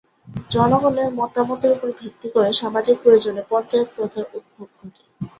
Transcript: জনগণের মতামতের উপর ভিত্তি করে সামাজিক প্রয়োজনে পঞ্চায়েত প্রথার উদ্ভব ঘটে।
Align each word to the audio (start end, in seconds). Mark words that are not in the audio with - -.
জনগণের 0.51 1.09
মতামতের 1.19 1.71
উপর 1.75 1.89
ভিত্তি 1.99 2.27
করে 2.35 2.49
সামাজিক 2.61 2.95
প্রয়োজনে 3.03 3.41
পঞ্চায়েত 3.51 3.89
প্রথার 3.95 4.25
উদ্ভব 4.31 4.67
ঘটে। 4.77 5.01